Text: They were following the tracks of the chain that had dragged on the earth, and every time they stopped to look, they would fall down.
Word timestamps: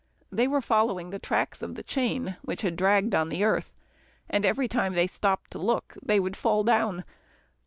They 0.31 0.47
were 0.47 0.61
following 0.61 1.11
the 1.11 1.19
tracks 1.19 1.61
of 1.61 1.75
the 1.75 1.83
chain 1.83 2.35
that 2.43 2.61
had 2.61 2.75
dragged 2.75 3.13
on 3.13 3.29
the 3.29 3.43
earth, 3.43 3.71
and 4.27 4.47
every 4.47 4.67
time 4.67 4.95
they 4.95 5.05
stopped 5.05 5.51
to 5.51 5.59
look, 5.59 5.95
they 6.01 6.19
would 6.19 6.35
fall 6.35 6.63
down. 6.63 7.03